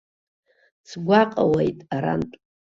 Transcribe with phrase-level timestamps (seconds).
[0.89, 2.35] Сгәаҟуеит арантә.